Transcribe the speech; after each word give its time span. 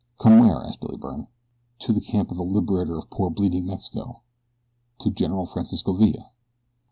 "Come 0.17 0.39
where?" 0.39 0.63
asked 0.63 0.79
Billy 0.81 0.97
Byrne. 0.97 1.27
"To 1.81 1.93
the 1.93 2.01
camp 2.01 2.31
of 2.31 2.37
the 2.37 2.43
liberator 2.43 2.97
of 2.97 3.11
poor, 3.11 3.29
bleeding 3.29 3.67
Mexico 3.67 4.23
to 4.99 5.11
General 5.11 5.45
Francisco 5.45 5.93
Villa." 5.93 6.31